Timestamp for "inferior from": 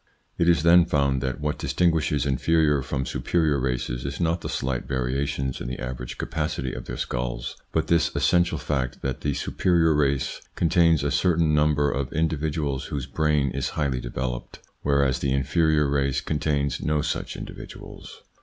2.25-3.05